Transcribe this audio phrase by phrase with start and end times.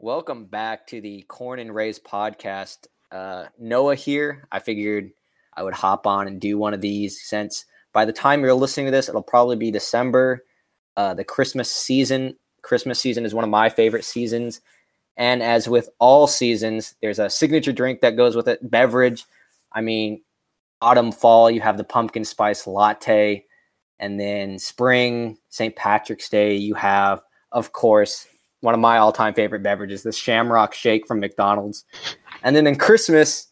[0.00, 2.86] Welcome back to the Corn and Rays podcast.
[3.10, 4.46] Uh, Noah here.
[4.52, 5.10] I figured
[5.56, 8.86] I would hop on and do one of these since by the time you're listening
[8.86, 10.44] to this, it'll probably be December.
[10.96, 12.36] Uh, the Christmas season.
[12.62, 14.60] Christmas season is one of my favorite seasons.
[15.16, 19.24] And as with all seasons, there's a signature drink that goes with it, beverage.
[19.72, 20.22] I mean,
[20.80, 23.46] autumn, fall, you have the pumpkin spice latte.
[23.98, 25.74] And then spring, St.
[25.74, 27.20] Patrick's Day, you have,
[27.50, 28.28] of course,
[28.60, 31.84] one of my all-time favorite beverages, the Shamrock Shake from McDonald's.
[32.42, 33.48] And then in Christmas,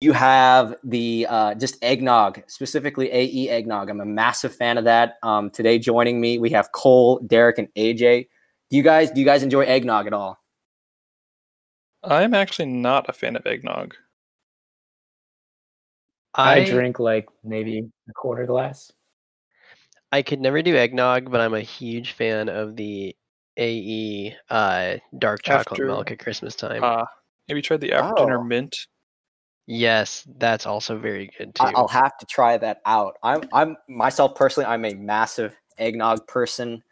[0.00, 3.88] you have the uh, just eggnog, specifically AE eggnog.
[3.88, 5.14] I'm a massive fan of that.
[5.22, 8.28] Um, today, joining me, we have Cole, Derek, and AJ.
[8.70, 10.38] Do you guys do you guys enjoy eggnog at all?
[12.02, 13.94] I'm actually not a fan of eggnog.
[16.34, 18.92] I, I drink like maybe a quarter glass.
[20.12, 23.16] I could never do eggnog, but I'm a huge fan of the
[23.56, 26.82] AE uh, dark chocolate after, milk at Christmas time.
[26.82, 27.04] Uh,
[27.48, 28.44] have you tried the after dinner oh.
[28.44, 28.76] mint?
[29.66, 31.64] Yes, that's also very good too.
[31.64, 33.16] I'll have to try that out.
[33.22, 36.82] I'm I'm myself personally, I'm a massive eggnog person.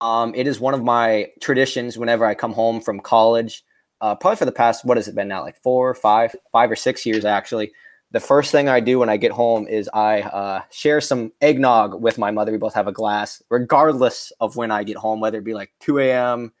[0.00, 3.62] Um, it is one of my traditions whenever I come home from college.
[4.00, 6.76] Uh, probably for the past what has it been now, like four, five, five or
[6.76, 7.72] six years actually
[8.12, 12.00] the first thing I do when I get home is I uh, share some eggnog
[12.00, 12.52] with my mother.
[12.52, 15.72] We both have a glass, regardless of when I get home, whether it be like
[15.80, 16.52] 2 a.m.,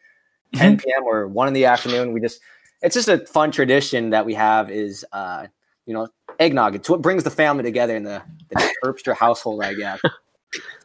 [0.54, 1.06] 10 p.m., mm-hmm.
[1.06, 2.12] or 1 in the afternoon.
[2.12, 2.40] We just,
[2.80, 5.46] it's just a fun tradition that we have is, uh,
[5.84, 6.08] you know,
[6.40, 6.74] eggnog.
[6.74, 10.00] It's what brings the family together in the, the Herbster household, I guess.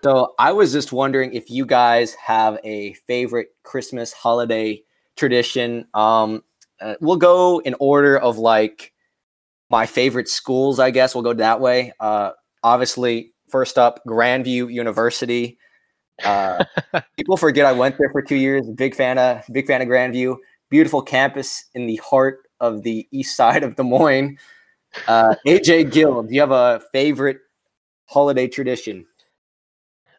[0.01, 4.81] So I was just wondering if you guys have a favorite Christmas holiday
[5.17, 5.87] tradition.
[5.93, 6.41] Um,
[6.79, 8.93] uh, we'll go in order of like,
[9.69, 11.93] my favorite schools, I guess we'll go that way.
[11.99, 12.31] Uh,
[12.63, 15.57] obviously, first up, Grandview University.
[16.23, 16.63] Uh,
[17.17, 18.67] people forget I went there for two years.
[18.75, 20.37] Big fan of big fan of Grandview.
[20.69, 24.37] Beautiful campus in the heart of the east side of Des Moines.
[25.07, 27.37] Uh, AJ Gill, do you have a favorite
[28.05, 29.05] holiday tradition?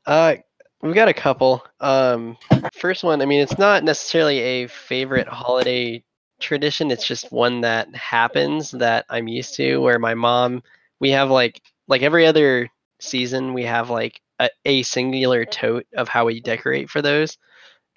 [0.07, 0.37] Uh,
[0.83, 1.65] we've got a couple.
[1.81, 2.37] Um,
[2.75, 6.05] first one, I mean, it's not necessarily a favorite holiday
[6.41, 6.91] tradition.
[6.91, 9.79] It's just one that happens that I'm used to.
[9.79, 10.63] Where my mom,
[11.01, 16.09] we have like like every other season, we have like a, a singular tote of
[16.09, 17.39] how we decorate for those.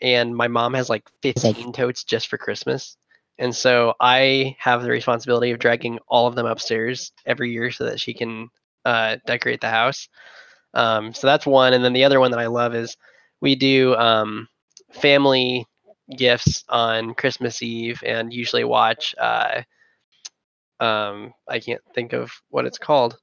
[0.02, 2.97] And my mom has like 15 totes just for Christmas.
[3.38, 7.85] And so I have the responsibility of dragging all of them upstairs every year so
[7.85, 8.50] that she can
[8.85, 10.08] uh, decorate the house.
[10.73, 11.73] Um, so that's one.
[11.73, 12.97] And then the other one that I love is
[13.41, 14.47] we do um,
[14.91, 15.66] family
[16.17, 19.16] gifts on Christmas Eve and usually watch.
[19.19, 19.61] Uh,
[20.79, 23.17] um, I can't think of what it's called.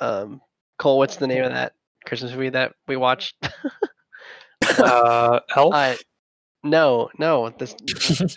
[0.00, 0.40] Um,
[0.78, 1.72] Cole, what's the name of that
[2.06, 3.34] Christmas movie that we watched?
[4.78, 5.74] uh, Elf.
[5.74, 5.94] Uh,
[6.62, 7.50] no, no.
[7.50, 7.74] This.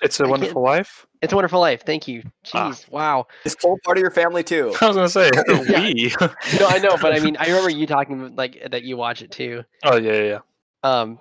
[0.02, 1.06] it's a Wonderful Life.
[1.22, 1.84] It's a Wonderful Life.
[1.86, 2.24] Thank you.
[2.54, 2.70] Ah.
[2.70, 2.90] Jeez, ah.
[2.92, 3.28] wow.
[3.46, 4.74] It's Cole part of your family too.
[4.82, 6.14] I was gonna say we.
[6.60, 8.84] no, I know, but I mean, I remember you talking like that.
[8.84, 9.64] You watch it too.
[9.84, 10.40] Oh yeah, yeah.
[10.84, 11.20] Um,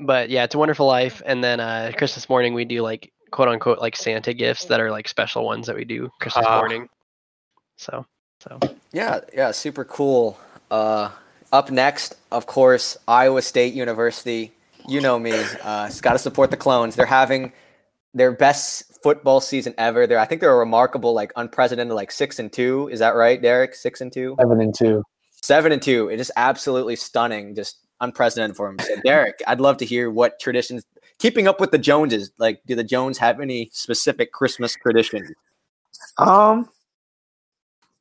[0.00, 1.22] but yeah, it's a wonderful life.
[1.24, 4.90] And then uh, Christmas morning we do like quote unquote like Santa gifts that are
[4.90, 6.88] like special ones that we do Christmas uh, morning.
[7.76, 8.06] So
[8.40, 8.58] so
[8.92, 10.38] yeah, yeah, super cool.
[10.70, 11.10] Uh,
[11.52, 14.52] up next, of course, Iowa State University.
[14.88, 15.32] You know me.
[15.62, 16.96] Uh, it's got to support the clones.
[16.96, 17.52] They're having
[18.14, 20.06] their best football season ever.
[20.06, 22.88] They're, I think they're a remarkable, like unprecedented, like six and two.
[22.88, 23.74] Is that right, Derek?
[23.74, 24.36] Six and two.
[24.40, 25.02] Seven and two.
[25.42, 26.08] Seven and two.
[26.08, 27.54] It is absolutely stunning.
[27.54, 28.78] Just unprecedented for him.
[28.78, 30.84] So, Derek, I'd love to hear what traditions,
[31.18, 35.30] keeping up with the Joneses, like, do the Jones have any specific Christmas traditions?
[36.18, 36.68] Um,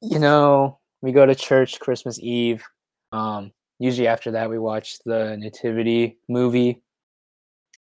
[0.02, 2.64] you know, we go to church Christmas Eve.
[3.12, 6.82] Um, usually after that, we watch the Nativity movie.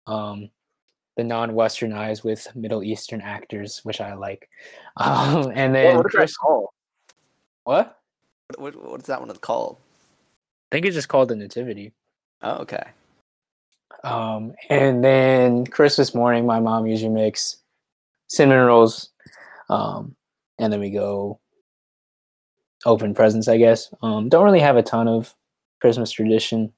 [0.07, 0.51] Um,
[1.17, 4.49] the non-westernized with Middle Eastern actors, which I like.
[4.97, 6.67] Um, and then what, what,
[7.65, 7.99] what?
[8.59, 9.79] What, what's that one called?
[10.71, 11.93] I think it's just called the Nativity.
[12.43, 12.85] Oh, okay.
[14.03, 17.59] Um, and then Christmas morning, my mom usually makes
[18.29, 19.11] cinnamon rolls.
[19.69, 20.17] Um,
[20.59, 21.39] and then we go
[22.87, 23.93] open presents, I guess.
[24.03, 25.35] Um, don't really have a ton of
[25.81, 26.73] Christmas tradition.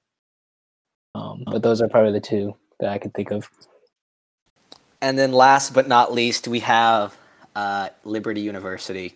[1.15, 3.49] Um, but those are probably the two that I could think of.
[5.01, 7.17] And then last but not least, we have
[7.55, 9.15] uh, Liberty University.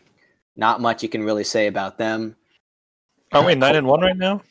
[0.56, 2.36] Not much you can really say about them.
[3.32, 4.42] Are we nine and one right now?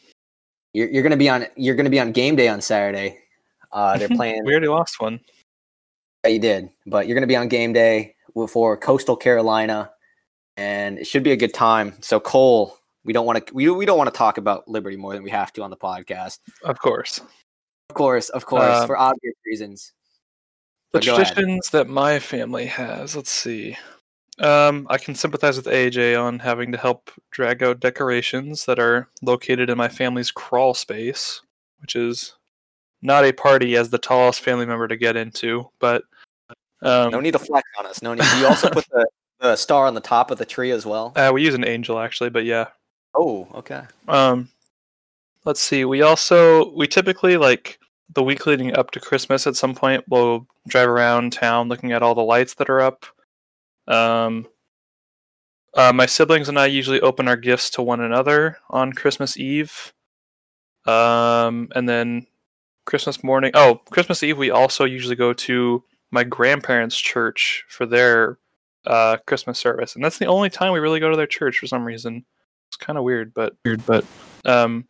[0.76, 3.20] You're, you're gonna be on you're gonna be on game day on Saturday.
[3.72, 4.44] Uh, they're playing.
[4.44, 5.22] we already lost one.
[6.26, 8.16] Yeah, you did, but you're gonna be on game day
[8.50, 9.92] for Coastal Carolina,
[10.58, 11.94] and it should be a good time.
[12.02, 15.14] So Cole, we don't want to we, we don't want to talk about Liberty more
[15.14, 16.40] than we have to on the podcast.
[16.64, 17.22] Of course,
[17.90, 19.94] of course, of course, uh, for obvious reasons.
[20.92, 21.28] The go ahead.
[21.28, 23.78] traditions that my family has, let's see.
[24.40, 29.08] Um, I can sympathize with AJ on having to help drag out decorations that are
[29.22, 31.42] located in my family's crawl space,
[31.80, 32.36] which is
[33.02, 36.04] not a party as the tallest family member to get into, but
[36.82, 38.02] um, No need to flex on us.
[38.02, 38.26] No need.
[38.38, 39.08] You also put the,
[39.40, 41.14] the star on the top of the tree as well?
[41.16, 42.68] uh, we use an angel actually, but yeah.
[43.14, 43.84] Oh, okay.
[44.08, 44.50] Um,
[45.46, 45.86] let's see.
[45.86, 47.80] We also we typically like
[48.14, 49.48] the week leading up to Christmas.
[49.48, 53.06] At some point, we'll drive around town looking at all the lights that are up.
[53.88, 54.48] Um,
[55.74, 59.94] uh, my siblings and I usually open our gifts to one another on Christmas Eve.
[60.86, 62.28] Um, and then
[62.86, 63.52] Christmas morning.
[63.54, 64.38] Oh, Christmas Eve.
[64.38, 68.38] We also usually go to my grandparents' church for their
[68.86, 71.68] uh, Christmas service, and that's the only time we really go to their church for
[71.68, 72.24] some reason.
[72.68, 74.06] It's kind of weird, but weird, but
[74.46, 74.88] um,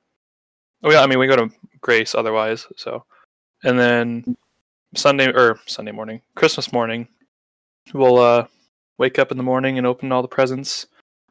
[0.83, 1.49] oh yeah, I mean we go to
[1.81, 2.67] Grace otherwise.
[2.75, 3.05] So,
[3.63, 4.37] and then
[4.95, 7.07] Sunday or Sunday morning, Christmas morning,
[7.93, 8.47] we'll uh
[8.97, 10.87] wake up in the morning and open all the presents.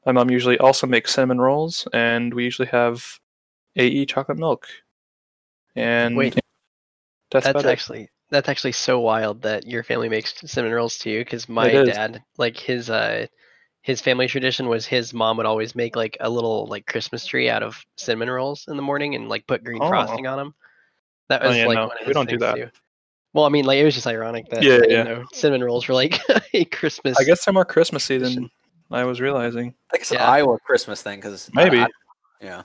[0.07, 3.19] My mom usually also makes cinnamon rolls, and we usually have
[3.77, 4.67] AE chocolate milk.
[5.77, 6.35] And Wait,
[7.31, 7.73] that's, That's about it.
[7.73, 11.21] actually that's actually so wild that your family makes cinnamon rolls too.
[11.21, 13.27] Because my dad, like his uh,
[13.83, 17.49] his family tradition was his mom would always make like a little like Christmas tree
[17.51, 19.89] out of cinnamon rolls in the morning and like put green Oh.
[19.89, 20.55] frosting on them.
[21.29, 22.73] That Oh, was yeah, like no, one of we don't do that.
[23.35, 25.03] Well, I mean, like it was just ironic that Yeah, I didn't yeah.
[25.03, 26.21] know cinnamon rolls were like
[26.55, 27.19] a Christmas.
[27.19, 28.51] I guess they're more Christmassy than.
[28.91, 29.75] I was realizing.
[29.91, 30.31] I think it's an Yeah.
[30.31, 31.85] Iowa Christmas thing because Maybe.
[32.41, 32.63] yeah.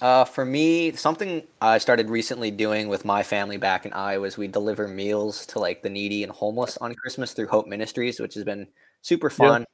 [0.00, 4.36] Uh, for me, something I started recently doing with my family back in Iowa is
[4.36, 8.34] we deliver meals to like the needy and homeless on Christmas through Hope Ministries, which
[8.34, 8.68] has been
[9.00, 9.36] super Yeah.
[9.48, 9.64] fun.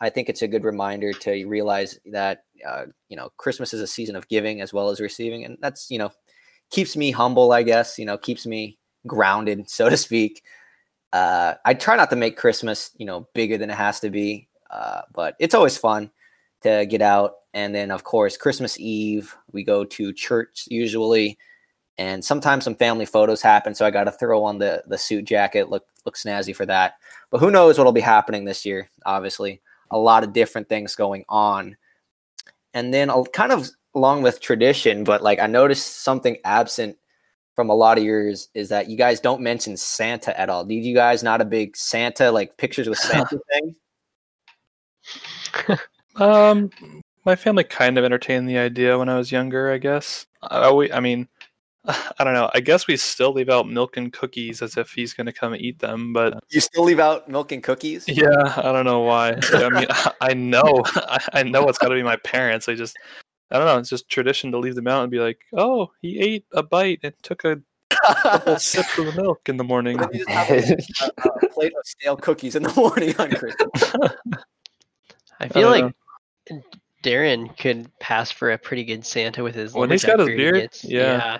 [0.00, 3.86] I think it's a good reminder to realize that uh, you know Christmas is a
[3.86, 6.10] season of giving as well as receiving, and that's you know
[6.70, 7.98] keeps me humble, I guess.
[8.00, 10.42] You know, keeps me grounded, so to speak.
[11.12, 14.48] Uh, I try not to make Christmas you know bigger than it has to be,
[14.70, 16.10] uh, but it's always fun
[16.62, 17.34] to get out.
[17.54, 21.38] And then, of course, Christmas Eve, we go to church usually.
[21.98, 23.74] And sometimes some family photos happen.
[23.74, 26.94] So I got to throw on the, the suit jacket, look, look snazzy for that.
[27.30, 28.88] But who knows what'll be happening this year?
[29.04, 29.60] Obviously,
[29.90, 31.76] a lot of different things going on.
[32.72, 36.96] And then, I'll kind of along with tradition, but like I noticed something absent
[37.62, 40.64] from a lot of yours is that you guys don't mention Santa at all.
[40.64, 43.76] Did you guys not a big Santa, like pictures with Santa thing?
[46.16, 46.70] Um,
[47.24, 49.70] my family kind of entertained the idea when I was younger.
[49.70, 50.26] I guess.
[50.42, 51.28] I, we, I mean,
[51.84, 52.50] I don't know.
[52.52, 55.54] I guess we still leave out milk and cookies as if he's going to come
[55.54, 56.12] eat them.
[56.12, 58.08] But You still leave out milk and cookies?
[58.08, 59.36] yeah, I don't know why.
[59.52, 59.86] I mean,
[60.20, 60.62] I know,
[60.96, 62.68] I, I know it's got to be my parents.
[62.68, 62.96] I just,
[63.52, 63.78] I don't know.
[63.78, 67.00] It's just tradition to leave them out and be like, oh, he ate a bite
[67.02, 67.60] and took a
[67.90, 69.98] couple sips of the milk in the morning.
[69.98, 73.94] Then you just have a, a plate of stale cookies in the morning on Christmas.
[75.40, 75.94] I feel don't
[76.48, 76.62] like
[77.04, 80.54] Darren could pass for a pretty good Santa with his When he's got his beard,
[80.54, 80.84] gets.
[80.84, 81.38] yeah.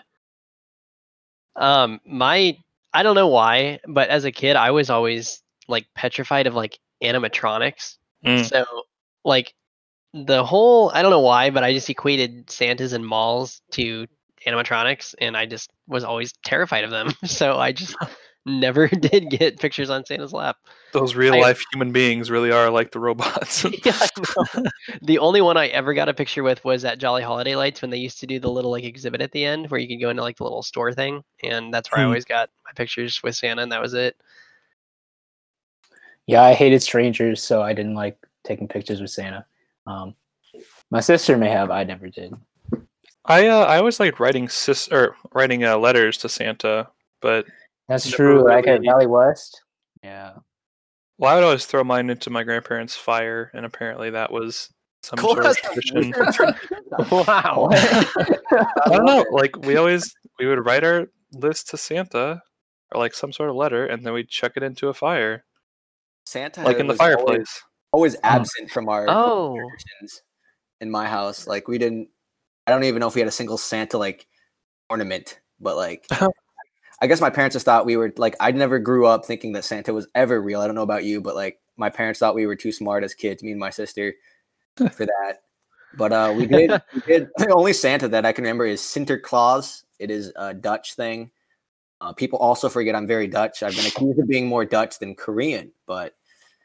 [1.56, 1.82] yeah.
[1.82, 2.58] Um, my
[2.92, 6.78] I don't know why, but as a kid, I was always like petrified of like
[7.02, 7.96] animatronics.
[8.24, 8.44] Mm.
[8.44, 8.64] So
[9.24, 9.54] like
[10.14, 14.06] the whole I don't know why, but I just equated Santas and malls to
[14.46, 17.12] animatronics, and I just was always terrified of them.
[17.24, 17.96] So I just
[18.46, 20.56] never did get pictures on Santa's lap.
[20.92, 23.64] Those real I- life human beings really are like the robots.
[23.64, 24.64] yeah, I know.
[25.02, 27.90] the only one I ever got a picture with was at Jolly Holiday Lights when
[27.90, 30.10] they used to do the little like exhibit at the end where you could go
[30.10, 32.08] into like the little store thing, and that's where I Hmm.
[32.08, 34.16] always got my pictures with Santa, and that was it.
[36.26, 39.46] yeah, I hated strangers, so I didn't like taking pictures with Santa.
[39.86, 40.14] Um,
[40.90, 42.34] my sister may have, I never did.
[43.24, 46.88] I uh, I always liked writing sis or writing uh, letters to Santa,
[47.20, 47.46] but
[47.88, 48.44] That's Never true.
[48.44, 49.62] Like at Valley West.
[50.02, 50.32] Yeah.
[51.18, 54.68] well, I would always throw mine into my grandparents' fire, and apparently that was
[55.04, 56.12] some Cole sort of tradition.
[57.10, 57.68] wow.
[57.72, 59.24] I don't know.
[59.30, 62.42] Like we always we would write our list to Santa
[62.92, 65.44] or like some sort of letter, and then we'd chuck it into a fire,
[66.26, 67.62] Santa like in the was always- fireplace.
[67.92, 70.22] Always, absent from our Oh, traditions
[70.80, 71.46] in my house.
[71.46, 72.08] Like we didn't.
[72.66, 74.26] I don't even know if we had a single Santa like
[74.88, 76.06] ornament, but like.
[77.00, 79.64] I guess my parents just thought we were like I never grew up thinking that
[79.64, 80.60] Santa was ever real.
[80.60, 83.12] I don't know about you, but like my parents thought we were too smart as
[83.12, 84.14] kids, me and my sister,
[84.76, 85.40] for that.
[85.94, 86.70] But uh, we did.
[86.94, 87.28] we did.
[87.36, 89.82] The only Santa that I can remember is Sinterklaas.
[89.98, 91.32] It is a Dutch thing.
[92.00, 93.64] Uh, people also forget I'm very Dutch.
[93.64, 96.14] I've been accused of being more Dutch than Korean, but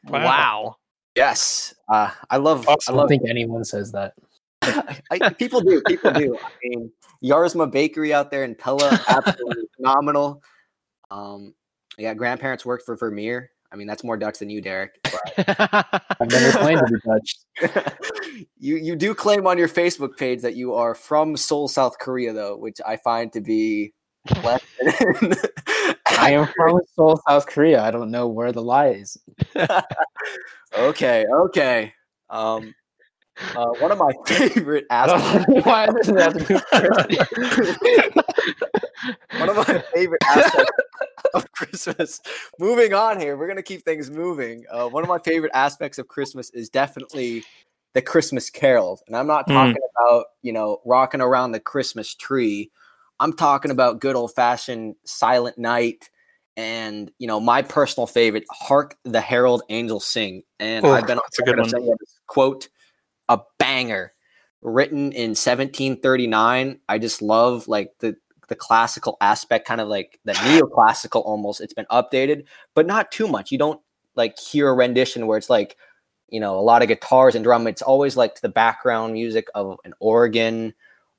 [0.08, 0.76] wow.
[1.18, 2.68] Yes, uh, I love.
[2.68, 3.08] I I don't love.
[3.08, 4.14] think anyone says that.
[5.10, 5.82] I, people do.
[5.86, 6.38] People do.
[6.38, 6.92] I mean,
[7.24, 10.40] Jaarsma Bakery out there in Pella, absolutely phenomenal.
[11.10, 11.54] Um,
[11.98, 13.50] Yeah, grandparents worked for Vermeer.
[13.72, 14.92] I mean, that's more Dutch than you, Derek.
[15.36, 17.36] I've never claimed to be Dutch.
[18.58, 22.32] You you do claim on your Facebook page that you are from Seoul, South Korea,
[22.32, 23.92] though, which I find to be
[26.18, 27.82] I am from Seoul, South Korea.
[27.82, 29.18] I don't know where the lie is.
[30.76, 31.92] okay, okay.
[32.30, 32.74] Um,
[33.54, 35.66] uh, one of my favorite aspects.
[35.66, 36.54] why does it have to
[37.58, 37.78] with
[39.38, 40.72] one of my favorite aspects
[41.34, 42.20] of Christmas.
[42.58, 44.64] Moving on here, we're gonna keep things moving.
[44.70, 47.44] Uh, one of my favorite aspects of Christmas is definitely
[47.94, 49.54] the Christmas carols, and I'm not Mm.
[49.54, 52.70] talking about you know rocking around the Christmas tree.
[53.20, 56.10] I'm talking about good old fashioned Silent Night,
[56.56, 61.18] and you know my personal favorite, "Hark the Herald Angels Sing." And Oh, I've been
[61.18, 61.70] on a good one.
[61.70, 62.68] this quote
[63.28, 64.12] a banger
[64.62, 68.16] written in 1739 i just love like the
[68.48, 71.60] the classical aspect kind of like the neoclassical almost.
[71.60, 72.44] It's been updated
[72.74, 73.52] but not too much.
[73.52, 73.80] You don't
[74.16, 75.76] like hear a rendition where it's like
[76.28, 77.66] you know a lot of guitars and drum.
[77.66, 80.74] It's always like to the background music of an organ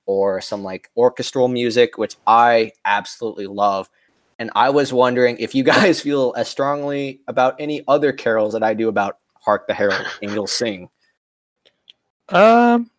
[0.09, 3.87] or some like orchestral music which i absolutely love
[4.39, 8.63] and i was wondering if you guys feel as strongly about any other carols that
[8.63, 10.89] i do about hark the herald angels sing
[12.29, 12.91] Um,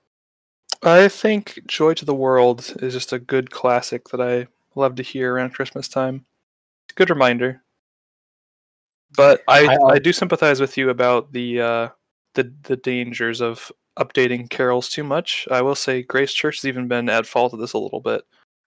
[0.83, 5.03] I think "Joy to the World" is just a good classic that I love to
[5.03, 6.25] hear around Christmas time.
[6.85, 7.63] It's a good reminder.
[9.17, 11.89] But I, I, uh, I do sympathize with you about the uh,
[12.35, 13.71] the the dangers of
[14.01, 15.47] updating carols too much.
[15.51, 18.23] I will say Grace Church has even been at fault of this a little bit.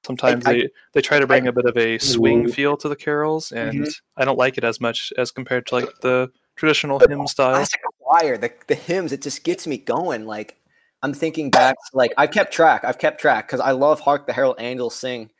[0.05, 2.95] Sometimes I- they, they try to bring a bit of a swing feel to the
[2.95, 3.93] carols, and Mhm.
[4.17, 7.55] I don't like it as much as compared to like the traditional But hymn style.
[7.55, 10.25] classic choir, the, the hymns, it just gets me going.
[10.25, 10.59] Like
[11.01, 12.83] I'm thinking back, like I've kept track.
[12.83, 15.31] I've kept track because I love "Hark the Herald Angels Sing,"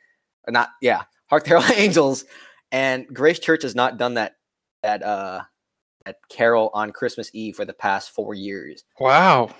[0.48, 0.70] or not?
[0.82, 2.24] Yeah, "Hark the Herald Angels,"
[2.72, 4.36] and Grace Church has not done that
[4.82, 5.42] that uh
[6.06, 8.84] that carol on Christmas Eve for the past four years.
[9.00, 9.54] Wow.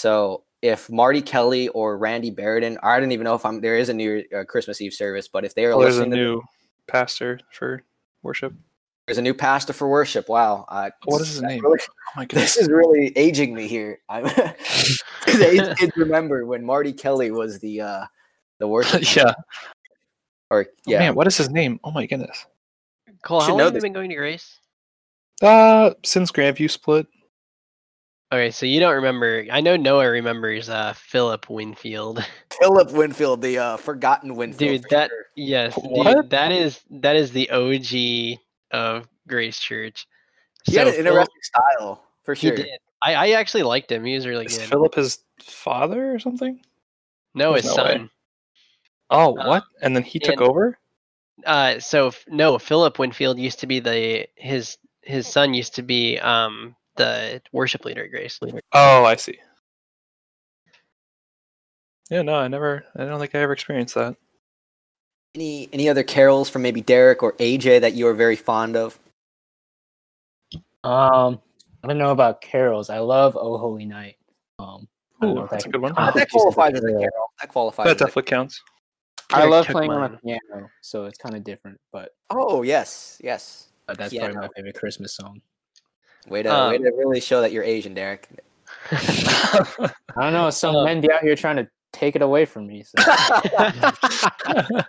[0.00, 3.90] So if Marty Kelly or Randy Barrett, I don't even know if I'm there is
[3.90, 6.40] a new uh, Christmas Eve service, but if they are Well, there's a to new
[6.86, 7.82] pastor for
[8.22, 8.54] worship.
[9.06, 10.26] there's a new pastor for worship.
[10.30, 11.62] Wow, uh, What is his name?
[11.62, 12.54] really- Oh my goodness.
[12.54, 13.98] this is really aging me here.
[14.08, 14.24] I'm
[15.26, 18.04] the age remember when Marty Kelly was the uh
[18.58, 19.34] the worst yeah.
[20.50, 20.98] or Oh, yeah.
[21.00, 21.78] man, what is his name?
[21.84, 22.46] Oh my goodness.
[23.22, 24.60] Cole, should how long have you been going to Grace?
[25.42, 27.06] Uh, since Grandview split.
[28.32, 29.44] Okay, so you don't remember.
[29.50, 32.24] I know Noah remembers uh, Philip Winfield.
[32.60, 34.82] Philip Winfield, the uh forgotten Winfield.
[34.82, 35.24] Dude, that sure.
[35.34, 36.14] yes, What?
[36.22, 38.38] dude, that is that is the OG
[38.70, 40.06] of Grace Church.
[40.64, 42.56] he had an Phil- interesting style for He sure.
[42.56, 42.68] did.
[43.02, 44.04] I, I actually liked him.
[44.04, 44.68] He was really Is good.
[44.68, 46.60] Philip his father or something?
[47.34, 47.90] no, There's his no way.
[47.96, 48.10] son.
[49.10, 49.64] Oh, Uh, what?
[49.82, 50.78] And then he took over?
[51.44, 56.18] Uh, so no, Philip Winfield used to be the his his son used to be
[56.18, 58.38] um the worship leader at Grace.
[58.72, 59.38] Oh, I see.
[62.10, 62.84] Yeah, no, I never.
[62.96, 64.16] I don't think I ever experienced that.
[65.34, 68.98] Any any other carols from maybe Derek or AJ that you are very fond of?
[70.82, 71.40] Um,
[71.84, 72.90] I don't know about carols.
[72.90, 74.16] I love "Oh Holy Night."
[74.58, 74.88] Um,
[75.22, 75.94] I Ooh, know if that's a good one.
[75.94, 77.00] count that qualifies as a carol.
[77.00, 77.32] carol.
[77.40, 77.86] That qualifies.
[77.86, 78.60] That definitely counts.
[79.32, 81.78] I love took playing on a piano, so it's kind of different.
[81.92, 83.68] But Oh yes, yes.
[83.86, 84.32] but that's Piano.
[84.32, 85.40] probably my favorite Christmas song.
[86.28, 88.28] Way to way Um, to really show that you're Asian, Derek.
[88.92, 90.50] I don't know.
[90.50, 92.84] Some Uh, men be out here trying to take it away from me.
[92.84, 93.02] So.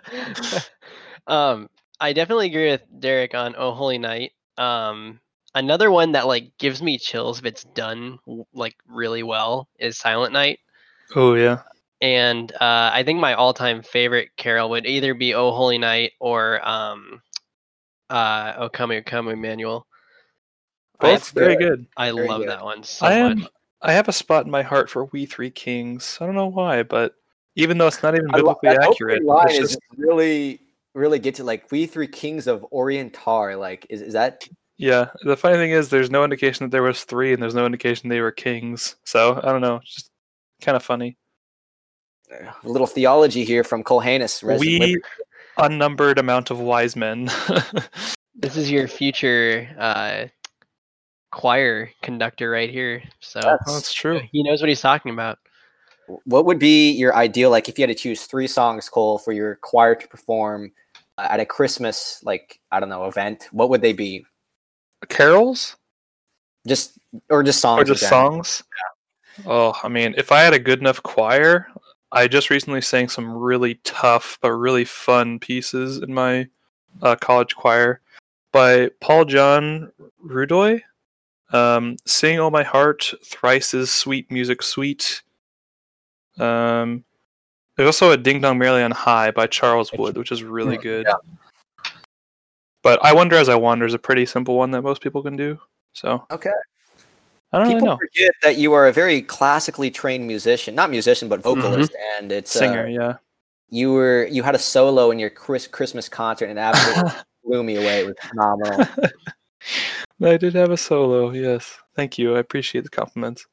[1.26, 1.68] um,
[2.00, 4.32] I definitely agree with Derek on Oh Holy Night.
[4.58, 5.20] Um,
[5.54, 8.18] another one that like gives me chills if it's done
[8.52, 10.58] like really well is Silent Night.
[11.14, 11.60] oh yeah.
[12.00, 16.66] And uh, I think my all-time favorite carol would either be "Oh Holy Night" or
[16.68, 17.22] um,
[18.10, 19.86] uh, "O Come, O Come, Emmanuel."
[21.02, 21.68] Both That's very good.
[21.80, 21.86] good.
[21.96, 22.48] I Very love good.
[22.50, 23.40] that one so I am.
[23.40, 23.50] much.
[23.82, 26.16] I have a spot in my heart for We Three Kings.
[26.20, 27.16] I don't know why, but
[27.56, 30.60] even though it's not even I lo- biblically accurate, opening line it's is just really
[30.94, 33.58] really get to like we three kings of Orientar.
[33.58, 34.46] Like is is that
[34.78, 35.10] yeah.
[35.24, 38.08] The funny thing is, there's no indication that there was three, and there's no indication
[38.08, 38.96] they were kings.
[39.04, 39.80] So I don't know.
[39.84, 40.10] Just
[40.60, 41.16] kind of funny.
[42.30, 44.42] a little theology here from Colhanus?
[44.42, 44.96] Res- we
[45.58, 47.28] unnumbered amount of wise men.
[48.34, 50.24] This is your future uh,
[51.32, 53.02] choir conductor right here.
[53.18, 54.20] So Oh, that's true.
[54.30, 55.38] he knows what he's talking about.
[56.24, 59.32] What would be your ideal like if you had to choose three songs, Cole, for
[59.32, 60.72] your choir to perform
[61.18, 63.48] uh, at a Christmas like I don't know event?
[63.50, 64.24] What would they be?
[65.08, 65.76] Carols
[66.66, 66.98] Just
[67.28, 67.80] or just songs?
[67.80, 68.30] or just general?
[68.34, 68.62] songs?
[69.46, 71.66] Oh, I mean, if I had a good enough choir,
[72.12, 76.46] I just recently sang some really tough but really fun pieces in my
[77.00, 78.00] uh, college choir.
[78.52, 79.90] by Paul John
[80.24, 80.82] Rudoi.
[81.52, 85.22] Um, Sing All My Heart, Thrice is Sweet Music Sweet.
[86.38, 87.04] Um,
[87.76, 91.06] there's also a Ding Dong Merrily on High by Charles Wood, which is really good.
[92.82, 95.36] But I Wonder As I Wander is a pretty simple one that most people can
[95.36, 95.58] do.
[95.92, 96.50] So Okay.
[97.52, 97.98] I don't really People know.
[97.98, 102.56] forget that you are a very classically trained musician, not musician, but vocalist, and it's
[102.56, 103.16] uh, Singer, yeah.
[103.68, 107.12] you were you had a solo in your Chris, Christmas concert and it absolutely
[107.44, 108.00] blew me away.
[108.00, 108.86] It was phenomenal.
[110.20, 111.76] I did have a solo, yes.
[111.96, 112.36] Thank you.
[112.36, 113.46] I appreciate the compliments.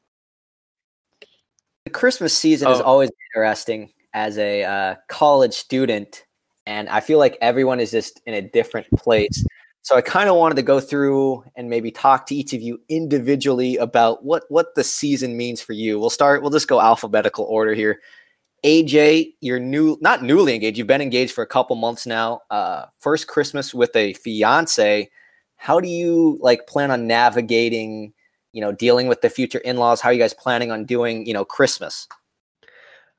[1.86, 2.84] the Christmas season is Oh.
[2.84, 6.26] always interesting as a uh, college student,
[6.68, 9.44] and I feel like everyone is just in a different place.
[9.82, 12.80] So I kind of wanted to go through and maybe talk to each of you
[12.90, 16.00] individually about what what the season means for you.
[16.00, 16.42] We'll start.
[16.42, 18.02] We'll just go alphabetical order here.
[18.66, 20.78] AJ, you're new, not newly engaged.
[20.78, 22.42] You've been engaged for a couple months now.
[22.52, 25.10] Uh, first Christmas with a fiance.
[25.60, 28.14] How do you like plan on navigating?
[28.54, 30.02] You know, dealing with the future in-laws.
[30.02, 31.26] How are you guys planning on doing?
[31.28, 32.08] You know, Christmas.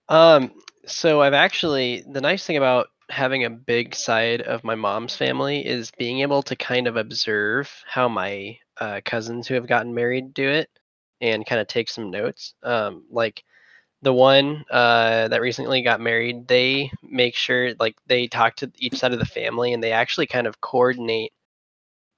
[0.09, 0.51] Um,
[0.87, 5.65] so I've actually the nice thing about having a big side of my mom's family
[5.67, 10.33] is being able to kind of observe how my uh, cousins who have gotten married
[10.33, 10.71] do it
[11.21, 12.55] and kind of take some notes.
[12.63, 13.45] Um, like
[14.03, 18.97] the one uh, that recently got married, they make sure like they talk to each
[18.97, 21.33] side of the family and they actually kind of coordinate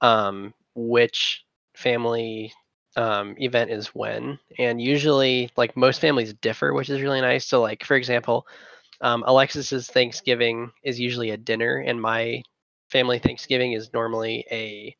[0.03, 1.45] um, which
[1.75, 2.53] family
[2.97, 4.39] um, event is when.
[4.59, 7.47] And usually, like most families differ, which is really nice.
[7.47, 8.47] So, like for example,
[9.01, 12.43] um, Alexis's Thanksgiving is usually a dinner, and my
[12.91, 14.95] family Thanksgiving is normally a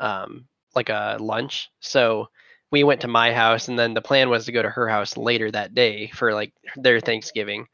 [0.00, 1.70] um, like a lunch.
[1.80, 2.28] So
[2.70, 5.16] we went to my house, and then the plan was to go to her house
[5.16, 7.66] later that day for like their Thanksgiving.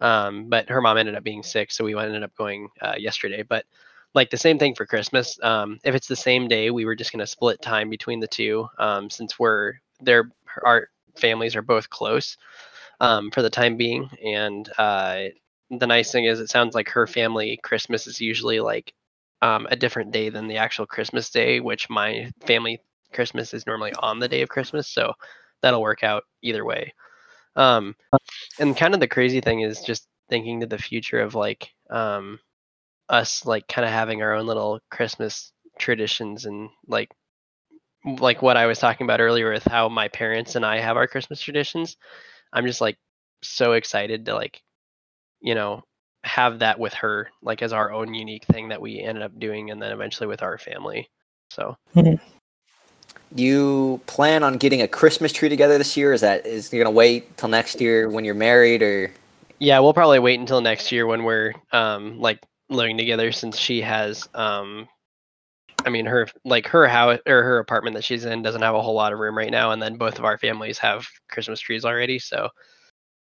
[0.00, 3.42] Um, but her mom ended up being sick, so we ended up going uh, yesterday.
[3.42, 3.64] But
[4.14, 5.38] like the same thing for Christmas.
[5.42, 8.68] Um, if it's the same day, we were just gonna split time between the two,
[8.78, 10.30] um, since we're they're
[10.64, 12.36] our families are both close
[13.00, 14.08] um, for the time being.
[14.24, 15.24] And uh,
[15.70, 18.92] the nice thing is, it sounds like her family Christmas is usually like
[19.42, 22.80] um, a different day than the actual Christmas day, which my family
[23.12, 24.88] Christmas is normally on the day of Christmas.
[24.88, 25.12] So
[25.62, 26.92] that'll work out either way.
[27.56, 27.94] Um,
[28.58, 32.38] and kind of the crazy thing is just thinking to the future of like um,
[33.08, 37.10] us like kind of having our own little Christmas traditions and like
[38.18, 41.06] like what I was talking about earlier with how my parents and I have our
[41.06, 41.96] Christmas traditions.
[42.52, 42.96] I'm just like
[43.42, 44.60] so excited to like
[45.40, 45.82] you know
[46.24, 49.70] have that with her like as our own unique thing that we ended up doing
[49.70, 51.08] and then eventually with our family.
[51.50, 51.76] So
[53.34, 56.12] you plan on getting a Christmas tree together this year?
[56.12, 59.10] Is that is you're gonna wait till next year when you're married, or
[59.58, 62.40] yeah, we'll probably wait until next year when we're um like
[62.70, 64.88] living together since she has um
[65.84, 68.82] I mean her like her house or her apartment that she's in doesn't have a
[68.82, 71.84] whole lot of room right now and then both of our families have Christmas trees
[71.84, 72.48] already so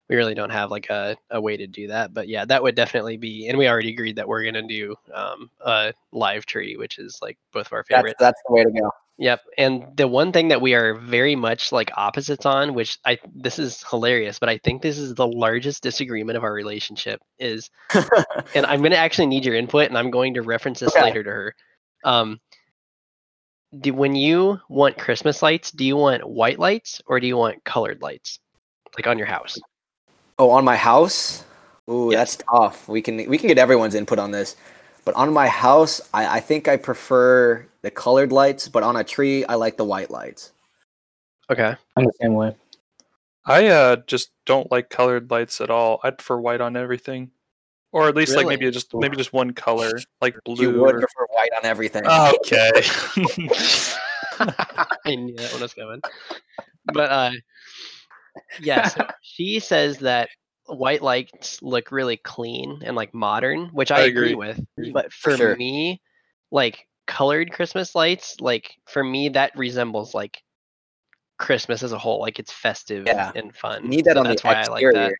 [0.10, 2.76] we really don't have like a, a way to do that but yeah that would
[2.76, 7.00] definitely be and we already agreed that we're gonna do um a live tree which
[7.00, 8.90] is like both of our that's favorites that's the way to go.
[9.20, 9.42] Yep.
[9.58, 13.60] And the one thing that we are very much like opposites on, which I this
[13.60, 17.70] is hilarious, but I think this is the largest disagreement of our relationship is
[18.56, 21.04] and I'm gonna actually need your input and I'm going to reference this Okay.
[21.04, 21.56] later to her.
[22.04, 22.40] Um
[23.80, 27.64] do when you want Christmas lights, do you want white lights or do you want
[27.64, 28.40] colored lights?
[28.98, 29.58] Like on your house.
[30.40, 31.44] oh, on my house.
[31.90, 32.36] Ooh, Yes.
[32.38, 32.88] that's tough.
[32.88, 34.56] We can we can get everyone's input on this,
[35.06, 38.68] but on my house, I, I think I prefer the colored lights.
[38.68, 40.52] But on a tree, I like the white lights.
[41.50, 41.76] Okay.
[41.98, 42.56] I'm the same way.
[43.46, 46.00] I uh just don't like colored lights at all.
[46.04, 47.32] I'd prefer white on everything.
[47.92, 50.72] Or at least like maybe just maybe just one color, like blue.
[50.72, 52.08] You would or- prefer white on everything.
[52.08, 52.72] Okay.
[54.40, 56.02] I knew that one was coming.
[56.94, 57.32] But uh
[58.62, 60.30] yeah, so she says that
[60.68, 64.34] white lights look really clean and like modern, which I, I agree.
[64.34, 64.36] agree.
[64.36, 64.94] with.
[64.94, 65.56] But for sure.
[65.56, 66.02] me,
[66.52, 70.42] like colored Christmas lights, like for me that resembles like
[71.40, 72.20] Christmas as a whole.
[72.22, 73.32] Like it's festive Yeah.
[73.36, 73.84] and fun.
[73.84, 75.14] you need that So on the that's why I like that.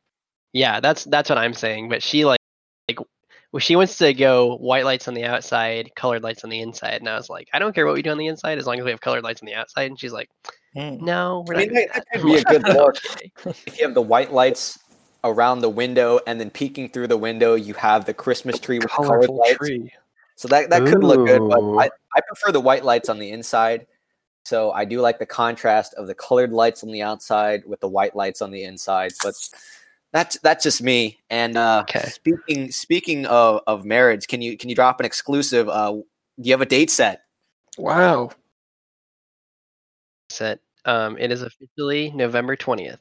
[0.54, 1.90] Yeah, that's that's what I'm saying.
[1.90, 2.40] But she like
[2.88, 3.00] like
[3.52, 6.96] well, she wants to go white lights on the outside, colored lights on the inside,
[6.96, 8.80] and I was like, I don't care what we do on the inside as long
[8.80, 9.90] as we have colored lights on the outside.
[9.90, 10.30] And she's like.
[10.76, 11.68] No, we're I not.
[11.68, 12.20] mean, doing that- that that.
[12.20, 12.96] could be a good look.
[13.12, 13.32] Okay.
[13.68, 14.80] if you have the white lights
[15.24, 18.90] around the window and then peeking through the window, you have the Christmas tree with
[18.90, 19.58] the colored lights.
[19.58, 19.92] tree.
[20.36, 23.30] So that that could look good, but I, I prefer the white lights on the
[23.30, 23.88] inside.
[24.46, 27.88] So I do like the contrast of the colored lights on the outside with the
[27.88, 29.14] white lights on the inside.
[29.22, 29.36] But
[30.12, 31.20] that's that's just me.
[31.30, 32.02] And uh, Okay.
[32.10, 35.70] speaking speaking of, of marriage, can you can you drop an exclusive?
[35.70, 36.04] Uh, do
[36.38, 37.24] you have a date set
[37.78, 38.32] Wow.
[40.30, 40.60] Set.
[40.86, 43.00] Um, it is officially November twentieth.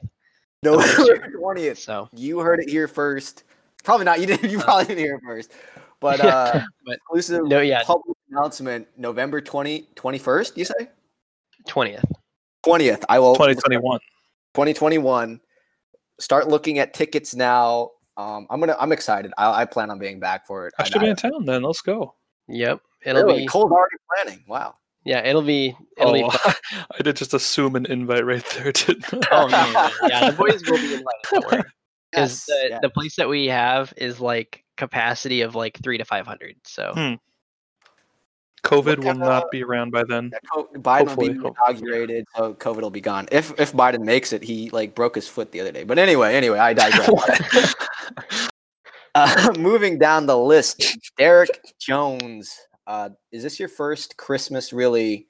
[0.63, 1.79] November twentieth.
[1.79, 3.43] So You heard it here first.
[3.83, 4.19] Probably not.
[4.19, 4.49] You didn't.
[4.49, 5.51] You Uh, probably didn't hear it first.
[5.99, 10.89] But uh, but exclusive no, yeah, public announcement November 20, 21st, you say?
[11.67, 12.03] twentieth.
[12.65, 13.03] 20th.
[13.09, 13.99] I will 2021.
[14.53, 15.39] 2021.
[16.19, 17.91] Start looking at tickets now.
[18.15, 19.33] Um, I'm gonna I'm excited.
[19.37, 20.73] I, I plan on being back for it.
[20.79, 21.63] I I- should be in town then.
[21.63, 22.15] Let's go.
[22.47, 23.41] Yep, it'll really?
[23.41, 23.47] be.
[23.47, 24.43] cold already planning.
[24.47, 24.75] Wow.
[25.05, 25.75] Yeah, it'll be.
[25.97, 26.25] It'll.
[26.25, 26.53] Oh, fun.
[26.99, 29.27] I did just assume an invite right there, didn't I?
[29.31, 31.49] Oh no, no, yeah, the boys will be invited.
[31.51, 31.65] Don't.
[32.15, 32.79] Yes, Because the, yeah.
[32.83, 36.55] the place that we have is like capacity of like three to five hundred.
[36.63, 37.13] So Hmm.
[38.63, 40.29] COVID will kind not be around by then.
[40.31, 43.27] Yeah, Co- Biden Hopefully, will be inaugurated, so COVID will be gone.
[43.31, 45.83] If if Biden makes it, he like broke his foot the other day.
[45.85, 47.09] But anyway, anyway, I digress.
[49.15, 50.85] uh, moving down the list,
[51.17, 52.55] Derek Jones.
[52.85, 55.27] Uh, is this your first Christmas really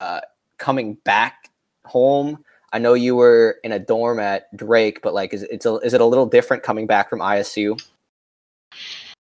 [0.00, 0.20] uh,
[0.58, 1.50] coming back
[1.84, 2.44] home?
[2.72, 5.76] I know you were in a dorm at Drake, but like, is it, it's a,
[5.76, 7.80] is it a little different coming back from ISU?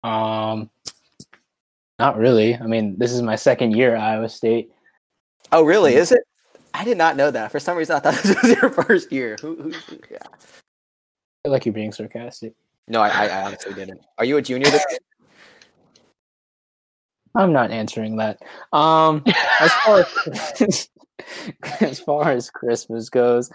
[0.04, 0.69] Um,
[2.00, 2.56] not really.
[2.56, 4.72] I mean, this is my second year at Iowa State.
[5.52, 5.95] Oh, really?
[5.95, 6.22] Is it?
[6.74, 7.52] I did not know that.
[7.52, 9.38] For some reason, I thought this was your first year.
[9.41, 9.72] Who, who,
[10.12, 10.17] yeah.
[10.24, 10.38] I
[11.43, 12.54] feel like you're being sarcastic.
[12.88, 14.02] No, I, I I honestly didn't.
[14.17, 15.00] Are you a junior this year?
[17.36, 18.39] I'm not answering that.
[18.74, 19.24] Um,
[19.60, 20.89] as far as
[21.82, 23.52] as far as Christmas goes,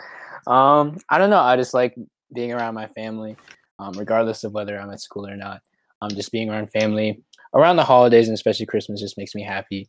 [0.46, 1.40] um, I don't know.
[1.40, 1.94] I just like
[2.34, 3.36] being around my family,
[3.78, 5.60] um, regardless of whether I'm at school or not.
[6.02, 7.22] Um, just being around family
[7.54, 9.88] around the holidays and especially Christmas just makes me happy.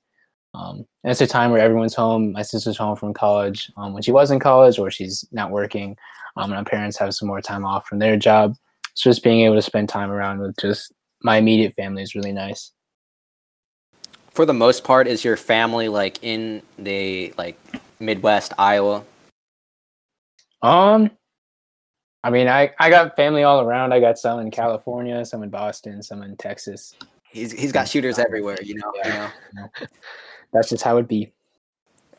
[0.54, 2.32] Um, and it's a time where everyone's home.
[2.32, 5.98] My sister's home from college um, when she was in college, or she's not working.
[6.38, 8.56] Um, and my parents have some more time off from their job.
[8.94, 10.94] So just being able to spend time around with just
[11.24, 12.72] my immediate family is really nice.
[14.36, 17.58] For the most part, is your family like in the like
[18.02, 19.06] Midwest Iowa?
[20.62, 21.10] Um,
[22.22, 23.94] I mean, I I got family all around.
[23.94, 26.96] I got some in California, some in Boston, some in Texas.
[27.32, 28.58] He's he's got shooters everywhere.
[28.62, 28.92] You know.
[29.06, 29.68] You know.
[30.52, 31.32] That's just how it be.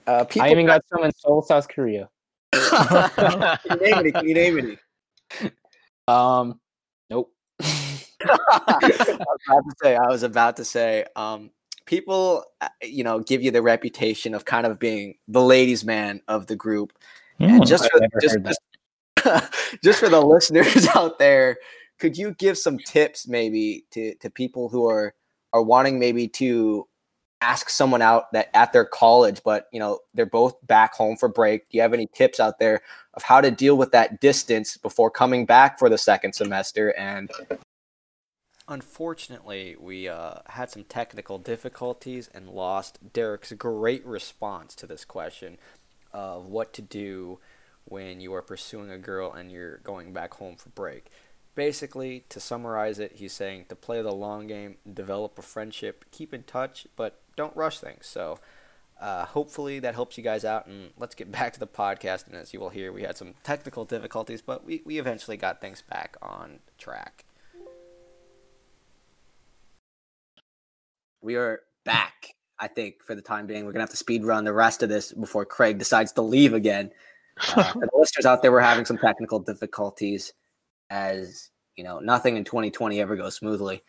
[0.07, 2.09] Uh, people I even got some in Seoul, South Korea.
[2.55, 4.13] You name any?
[4.13, 5.51] Can you name any?
[6.09, 6.61] Um,
[7.11, 7.31] nope.
[7.61, 9.97] I was about to say.
[9.97, 11.05] I was about to say.
[11.15, 11.51] Um,
[11.87, 16.21] people, uh, you know, give you the reputation of kind of being the ladies' man
[16.29, 16.93] of the group.
[17.39, 21.59] And just I've for just, just, just for the listeners out there,
[21.99, 25.15] could you give some tips maybe to to people who are
[25.53, 26.87] are wanting maybe to
[27.43, 31.29] ask someone out that at their college, but you know they're both back home for
[31.29, 31.69] break.
[31.69, 32.81] Do you have any tips out there
[33.15, 36.97] of how to deal with that distance before coming back for the second semester?
[36.99, 37.31] And
[38.69, 45.59] unfortunately, we uh, had some technical difficulties and lost Derek's great response to this question
[46.13, 47.39] of what to do
[47.85, 51.07] when you are pursuing a girl and you're going back home for break.
[51.55, 56.35] Basically, to summarize it, he's saying to play the long game, develop a friendship, keep
[56.35, 58.07] in touch, but don't rush things.
[58.07, 58.39] So,
[59.01, 60.67] uh, hopefully that helps you guys out.
[60.67, 62.27] And let's get back to the podcast.
[62.27, 65.61] And as you will hear, we had some technical difficulties, but we, we eventually got
[65.61, 67.26] things back on track.
[71.21, 73.65] We are back, I think, for the time being.
[73.65, 76.23] We're going to have to speed run the rest of this before Craig decides to
[76.23, 76.91] leave again.
[77.55, 80.33] Uh, the listeners out there, we're having some technical difficulties
[80.91, 83.83] as, you know, nothing in 2020 ever goes smoothly.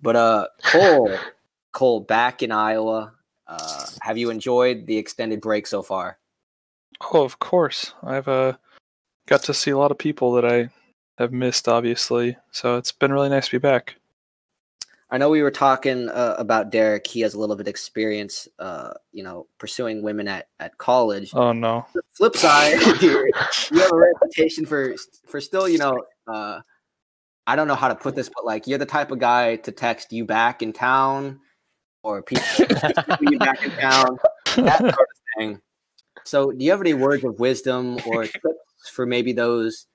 [0.00, 1.16] But uh, Cole,
[1.72, 3.12] Cole, back in Iowa,
[3.46, 6.18] uh, have you enjoyed the extended break so far?
[7.12, 7.92] Oh, of course.
[8.02, 8.54] I've uh,
[9.26, 10.70] got to see a lot of people that I
[11.18, 12.36] have missed, obviously.
[12.50, 13.96] So it's been really nice to be back.
[15.14, 17.06] I know we were talking uh, about Derek.
[17.06, 21.30] He has a little bit of experience, uh, you know, pursuing women at, at college.
[21.34, 21.86] Oh no.
[21.94, 23.30] The flip side, you
[23.80, 24.96] have a reputation for
[25.28, 26.62] for still, you know, uh,
[27.46, 29.70] I don't know how to put this, but like you're the type of guy to
[29.70, 31.38] text you back in town,
[32.02, 32.44] or people
[33.20, 34.18] you back in town,
[34.56, 35.60] that sort of thing.
[36.24, 39.86] So, do you have any words of wisdom or tips for maybe those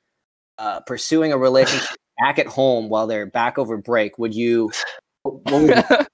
[0.57, 4.17] uh, pursuing a relationship back at home while they're back over break?
[4.17, 4.71] Would you?
[5.23, 6.05] What would you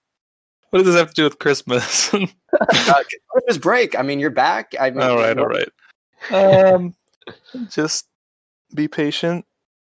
[0.75, 2.13] what does this have to do with Christmas?
[2.13, 3.97] uh, Christmas break.
[3.97, 4.73] I mean, you're back.
[4.77, 5.69] I mean, all right, all right.
[6.73, 6.93] Um,
[7.69, 8.07] just
[8.73, 9.45] be patient.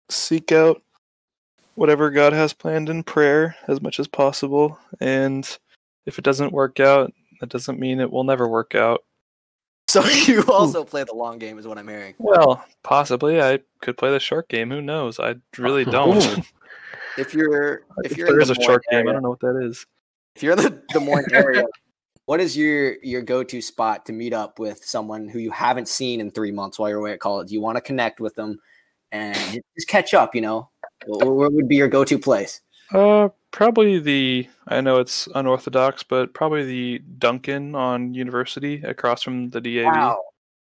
[0.10, 0.82] Seek out
[1.76, 4.80] whatever God has planned in prayer as much as possible.
[5.02, 5.46] And
[6.06, 9.04] if it doesn't work out, that doesn't mean it will never work out.
[9.88, 12.16] So you also play the long game, is what I'm hearing.
[12.18, 14.70] Well, possibly I could play the short game.
[14.70, 15.20] Who knows?
[15.20, 16.42] I really don't.
[17.18, 19.40] If you're if you're there is the a short Moines game, I don't know what
[19.42, 19.86] that is.
[20.36, 21.66] if you're in the Des Moines area,
[22.26, 26.20] what is your your go-to spot to meet up with someone who you haven't seen
[26.20, 27.52] in three months while you're away at college?
[27.52, 28.60] You want to connect with them
[29.12, 29.36] and
[29.76, 30.36] just catch up.
[30.36, 30.70] You know,
[31.06, 32.62] where, where would be your go-to place?
[32.94, 34.48] Uh, probably the.
[34.68, 39.86] I know it's unorthodox, but probably the Dunkin on University across from the DAV.
[39.86, 40.20] Wow.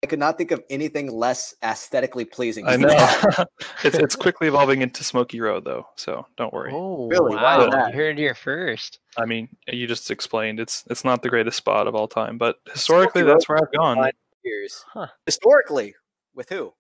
[0.04, 2.68] I could not think of anything less aesthetically pleasing.
[2.68, 2.90] I know.
[3.84, 6.72] it's it's quickly evolving into Smokey Row though, so don't worry.
[6.74, 7.36] Oh, Really?
[7.36, 7.88] Why wow!
[7.88, 9.00] You heard it here first.
[9.18, 12.58] I mean, you just explained it's it's not the greatest spot of all time, but
[12.72, 14.10] historically Smokey that's where I've gone.
[14.44, 14.84] Years.
[14.88, 15.06] Huh.
[15.28, 15.94] Historically,
[16.34, 16.74] with who?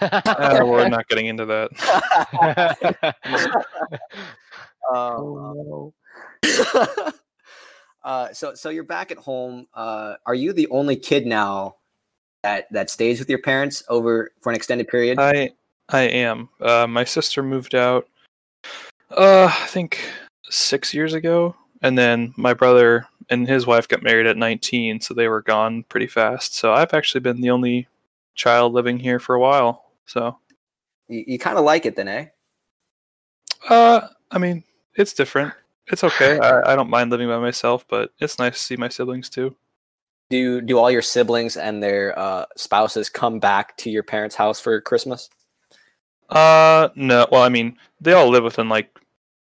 [0.00, 1.70] Uh, we're not getting into that.
[4.92, 5.92] Um,
[8.02, 9.66] uh, so so you're back at home.
[9.74, 11.76] Uh, are you the only kid now
[12.42, 15.18] that that stays with your parents over for an extended period?
[15.18, 15.50] I
[15.88, 16.48] I am.
[16.60, 18.08] Uh, my sister moved out.
[19.10, 20.00] Uh, I think
[20.48, 25.14] six years ago, and then my brother and his wife got married at 19, so
[25.14, 26.54] they were gone pretty fast.
[26.54, 27.88] So I've actually been the only
[28.34, 29.84] child living here for a while.
[30.06, 30.38] So,
[31.08, 32.26] you you kind of like it then, eh?
[33.68, 34.64] uh, I mean,
[34.96, 35.52] it's different.
[35.88, 36.38] It's okay.
[36.38, 39.56] I, I don't mind living by myself, but it's nice to see my siblings too.
[40.30, 44.60] Do do all your siblings and their uh, spouses come back to your parents' house
[44.60, 45.28] for Christmas?
[46.28, 47.26] Uh, no.
[47.32, 48.96] Well, I mean, they all live within like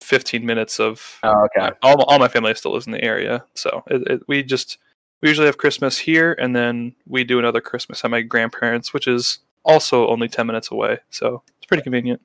[0.01, 1.71] 15 minutes of Oh, okay.
[1.81, 4.77] all, all my family still lives in the area so it, it, we just
[5.21, 9.07] we usually have christmas here and then we do another christmas at my grandparents which
[9.07, 12.21] is also only 10 minutes away so it's pretty convenient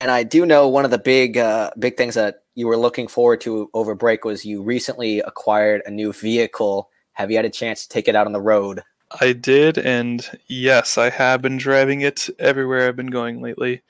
[0.00, 3.06] And I do know one of the big uh, big things that you were looking
[3.06, 6.88] forward to over break was you recently acquired a new vehicle.
[7.20, 8.82] Have you had a chance to take it out on the road?
[9.20, 13.82] i did and yes i have been driving it everywhere i've been going lately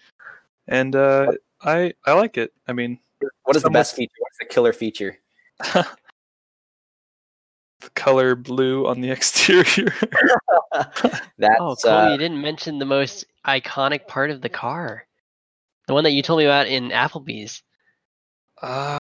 [0.66, 2.98] and uh i i like it i mean
[3.44, 4.14] What is the best feature?
[4.18, 5.18] What's the killer feature?
[5.74, 5.84] the
[7.94, 9.92] color blue on the exterior
[11.38, 15.06] That's oh, Cole, uh, you didn't mention the most iconic part of the car.
[15.86, 17.62] The one that you told me about in Applebee's.
[18.62, 18.98] uh,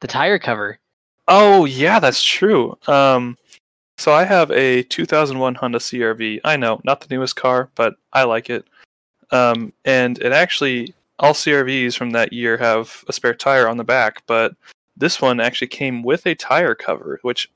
[0.00, 0.78] The tire cover.
[1.28, 2.78] Oh yeah, that's true.
[2.86, 3.36] Um,
[3.98, 6.40] so I have a 2001 Honda CRV.
[6.44, 8.66] I know, not the newest car, but I like it.
[9.30, 13.84] Um, and it actually all CRVs from that year have a spare tire on the
[13.84, 14.54] back, but
[14.96, 17.50] this one actually came with a tire cover, which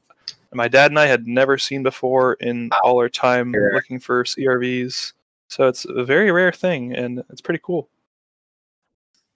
[0.53, 5.13] my dad and I had never seen before in all our time looking for CRVs.
[5.49, 7.89] So it's a very rare thing, and it's pretty cool.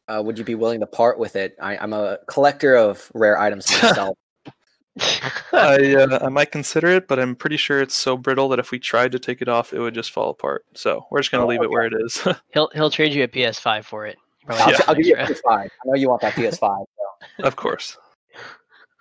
[0.09, 1.57] uh, would you be willing to part with it?
[1.61, 4.17] I, I'm a collector of rare items myself.
[5.53, 8.71] I uh, I might consider it, but I'm pretty sure it's so brittle that if
[8.71, 10.65] we tried to take it off, it would just fall apart.
[10.75, 12.27] So we're just gonna Oh, leave it where it is.
[12.53, 14.17] he'll he'll trade you a PS5 for it.
[14.49, 14.77] I'll, Yeah.
[14.77, 15.25] t- I'll give you a.
[15.25, 15.43] PS5.
[15.47, 16.85] I know you want that PS5.
[17.43, 17.97] of course.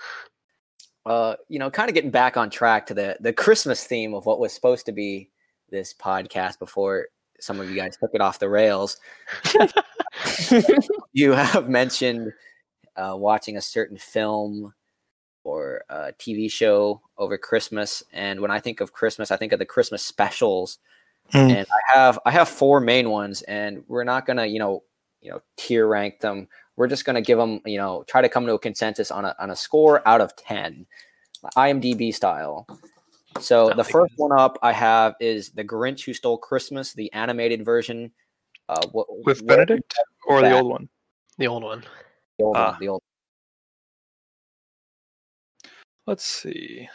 [1.05, 4.25] uh, you know, kind of getting back on track to the the Christmas theme of
[4.25, 5.29] what was supposed to be
[5.69, 7.07] this podcast before
[7.39, 8.97] some of you guys took it off the rails.
[11.13, 12.31] you have mentioned
[12.95, 14.73] uh, watching a certain film
[15.43, 19.59] or a TV show over Christmas, and when I think of Christmas, I think of
[19.59, 20.79] the Christmas specials.
[21.33, 21.51] Mm.
[21.55, 24.83] And I have I have four main ones, and we're not gonna you know
[25.21, 26.47] you know tier rank them.
[26.75, 29.35] We're just gonna give them you know try to come to a consensus on a
[29.39, 30.85] on a score out of ten,
[31.57, 32.67] IMDb style.
[33.39, 37.11] So Sounds the first one up I have is the Grinch Who Stole Christmas, the
[37.13, 38.11] animated version.
[38.69, 39.93] Uh, what, With where- Benedict
[40.27, 40.89] or the old one?
[41.37, 41.83] The old one.
[42.37, 42.71] The old, Ah.
[42.71, 43.01] one, the old.
[46.05, 46.89] Let's see.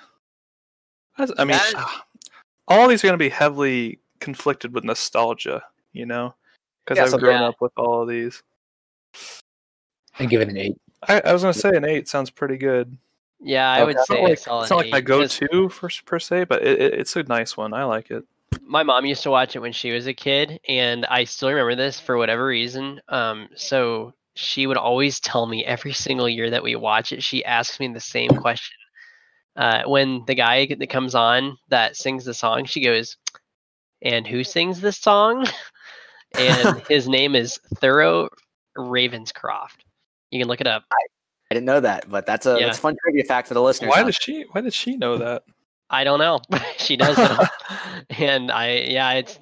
[1.17, 2.05] That's, I mean, That- ah,
[2.69, 6.35] all these are gonna be heavily conflicted with nostalgia, you know,
[6.85, 7.49] because Yeah, I've so- grown Yeah.
[7.49, 8.43] up with all of these.
[10.19, 10.77] I give it an eight.
[11.09, 12.97] I, I was gonna say an eight sounds pretty good.
[13.41, 14.01] Yeah, I would Okay.
[14.01, 17.15] It's say like, it's not like my go-to for, per se, but it, it, it's
[17.15, 17.73] a nice one.
[17.73, 18.25] I like it.
[18.63, 21.75] my mom used to watch it when she was a kid and i still remember
[21.75, 26.63] this for whatever reason um so she would always tell me every single year that
[26.63, 28.77] we watch it she asks me the same question
[29.59, 33.17] uh when the guy that comes on that sings the song she goes
[34.01, 35.47] and who sings this song
[36.39, 38.29] and his name is Thurl
[38.77, 39.79] Ravenscroft
[40.31, 40.85] you can look it up
[41.51, 42.67] I didn't know that, but that's a Yeah.
[42.67, 43.89] that's a fun trivia fact for the listeners.
[43.89, 44.45] Why out does she?
[44.53, 45.45] Why did she know that?
[45.89, 46.39] i don't know
[46.77, 47.39] she does know
[48.19, 49.39] and I yeah, it's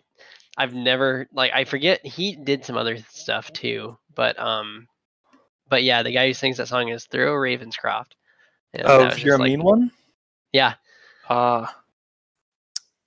[0.57, 4.87] I've never like I forget he did some other stuff too, but um,
[5.69, 8.13] but yeah, the guy who sings that song is Thurl Ravenscroft.
[8.73, 9.91] And Oh, if you're a like- mean one.
[10.57, 10.75] Yeah,
[11.29, 11.83] Ah,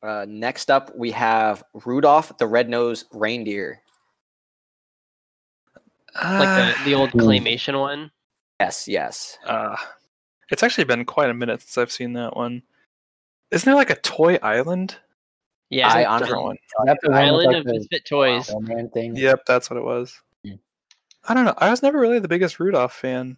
[0.03, 3.81] Uh, next up, we have Rudolph the Red-Nosed Reindeer.
[6.15, 7.17] like the the old Ooh.
[7.17, 8.11] claymation one.
[8.59, 9.39] Yes, yes.
[9.45, 9.75] Uh,
[10.51, 12.61] It's actually been quite a minute since I've seen that one.
[13.51, 14.95] Isn't there like a toy island?
[15.71, 16.57] Yeah, I Different honestly one.
[16.85, 18.53] That's the with, Island like, of Misfit Toys.
[18.93, 19.15] thing.
[19.15, 20.21] Yep, that's what it was.
[21.27, 21.53] I don't know.
[21.57, 23.37] I was never really the biggest Rudolph fan.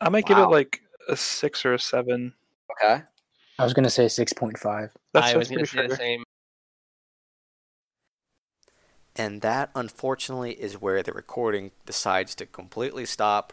[0.00, 2.34] I might give it like a six or a seven.
[2.70, 3.02] Okay.
[3.58, 4.92] I was gonna say six point five.
[5.12, 6.24] That's, I that's was going pretty to say the same.
[9.16, 13.52] And that, unfortunately, is where the recording decides to completely stop.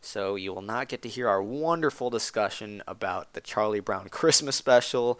[0.00, 4.56] So you will not get to hear our wonderful discussion about the Charlie Brown Christmas
[4.56, 5.18] special.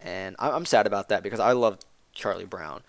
[0.00, 1.78] And I- I'm sad about that because I love
[2.12, 2.82] Charlie Brown.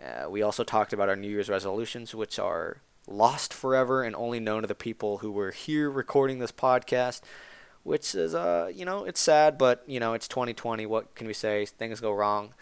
[0.00, 4.38] Uh, we also talked about our New Year's resolutions, which are lost forever and only
[4.38, 7.20] known to the people who were here recording this podcast.
[7.82, 10.86] Which is, uh, you know, it's sad, but you know, it's 2020.
[10.86, 11.64] What can we say?
[11.64, 12.54] Things go wrong.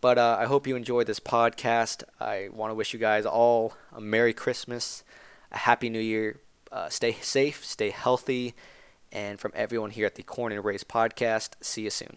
[0.00, 2.04] But uh, I hope you enjoyed this podcast.
[2.20, 5.04] I want to wish you guys all a Merry Christmas,
[5.52, 6.38] a Happy New Year.
[6.72, 8.54] Uh, stay safe, stay healthy,
[9.12, 12.16] and from everyone here at the Corn and Race podcast, see you soon.